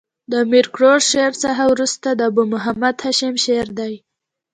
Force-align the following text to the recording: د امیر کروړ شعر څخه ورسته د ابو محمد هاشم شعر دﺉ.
د 0.29 0.31
امیر 0.45 0.65
کروړ 0.75 0.97
شعر 1.11 1.33
څخه 1.43 1.63
ورسته 1.73 2.09
د 2.13 2.21
ابو 2.29 2.43
محمد 2.53 2.95
هاشم 3.05 3.33
شعر 3.45 3.67
دﺉ. 3.77 3.95